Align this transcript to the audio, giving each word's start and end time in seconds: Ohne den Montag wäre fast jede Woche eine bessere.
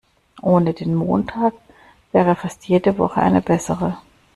Ohne 0.41 0.73
den 0.73 0.95
Montag 0.95 1.53
wäre 2.11 2.35
fast 2.35 2.67
jede 2.67 2.97
Woche 2.97 3.21
eine 3.21 3.39
bessere. 3.39 3.97